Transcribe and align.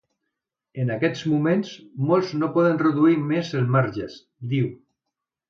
En 0.83 0.93
aquests 0.95 1.21
moments, 1.33 1.73
molts 2.07 2.31
no 2.39 2.49
poden 2.57 2.81
reduir 2.85 3.15
més 3.35 3.53
els 3.61 3.71
marges 3.77 4.17
–diu–. 4.19 4.75